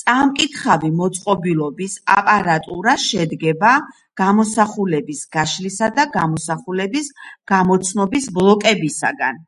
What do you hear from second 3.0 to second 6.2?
შედგება გამოსახულების გაშლისა და